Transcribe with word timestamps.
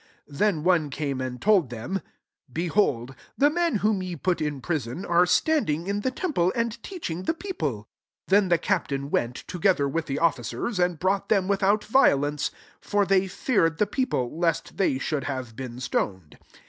25 0.25 0.39
Then 0.39 0.63
one 0.63 0.89
came 0.89 1.21
and 1.21 1.39
told 1.39 1.69
them" 1.69 2.01
Behold, 2.51 3.13
the 3.37 3.51
men 3.51 3.75
whom 3.85 4.01
ye 4.01 4.15
put 4.15 4.41
in 4.41 4.59
prison 4.59 5.05
are 5.05 5.27
standing 5.27 5.85
in 5.85 5.99
the 5.99 6.09
temple, 6.09 6.51
and 6.55 6.81
teaching 6.81 7.21
the 7.25 7.35
peo 7.35 7.53
ple." 7.53 7.71
26 8.27 8.29
Then 8.29 8.49
the 8.49 8.57
captain 8.57 9.11
went, 9.11 9.35
together 9.47 9.87
with 9.87 10.07
the 10.07 10.17
officers, 10.17 10.79
and 10.79 10.97
brought 10.97 11.29
them 11.29 11.47
without 11.47 11.83
violence: 11.83 12.49
for 12.79 13.05
they 13.05 13.27
feared 13.27 13.77
the 13.77 13.85
people, 13.85 14.35
lest 14.35 14.77
they 14.77 14.97
should 14.97 15.25
have 15.25 15.55
been 15.55 15.79
stoned. 15.79 16.39